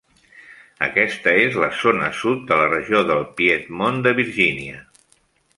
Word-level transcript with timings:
Aquesta 0.85 1.33
és 1.41 1.57
la 1.65 1.69
zona 1.83 2.09
sud 2.21 2.41
de 2.53 2.59
la 2.63 2.67
regió 2.73 3.05
del 3.13 3.23
Piedmont 3.43 4.03
de 4.09 4.19
Virginia. 4.25 4.85